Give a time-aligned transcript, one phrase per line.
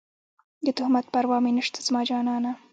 [0.65, 2.51] د تهمت پروا مې نشته زما جانانه